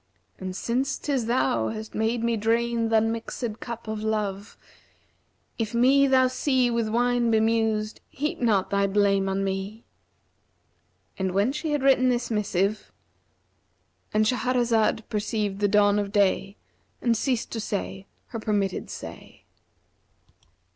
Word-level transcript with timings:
And 0.39 0.55
since 0.55 0.97
'tis 0.97 1.27
thou 1.27 1.67
hast 1.67 1.93
made 1.93 2.23
me 2.23 2.35
drain 2.35 2.89
th' 2.89 2.93
unmixиd 2.93 3.59
cup 3.59 3.87
of 3.87 4.01
love, 4.01 4.57
* 5.05 5.57
If 5.59 5.75
me 5.75 6.07
thou 6.07 6.25
see 6.25 6.71
with 6.71 6.89
wine 6.89 7.29
bemused 7.29 8.01
heap 8.09 8.41
not 8.41 8.71
thy 8.71 8.87
blame 8.87 9.29
on 9.29 9.43
me!' 9.43 9.83
And 11.19 11.33
when 11.33 11.51
she 11.51 11.71
had 11.71 11.83
written 11.83 12.09
the 12.09 12.27
missive,—And 12.31 14.25
Shahrazad 14.25 15.03
perceived 15.07 15.59
the 15.59 15.67
dawn 15.67 15.99
of 15.99 16.11
day 16.11 16.57
and 16.99 17.15
ceased 17.15 17.51
to 17.51 17.59
say 17.59 18.07
her 18.29 18.39
permitted 18.39 18.89
say. 18.89 19.43